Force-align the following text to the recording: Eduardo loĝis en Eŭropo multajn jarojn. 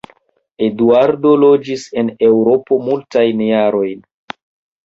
Eduardo 0.67 1.33
loĝis 1.43 1.83
en 2.03 2.09
Eŭropo 2.31 2.79
multajn 2.89 3.45
jarojn. 3.49 4.05